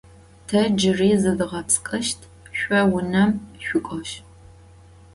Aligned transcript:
Te 0.47 0.61
cıri 0.79 1.09
zıdğepsç'ışt, 1.21 2.19
şso 2.57 2.79
vunem 2.89 3.31
şsuk'oj. 3.63 4.09